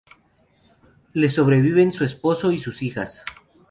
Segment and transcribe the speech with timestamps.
[1.13, 3.23] Le sobreviven su esposo y sus hijas.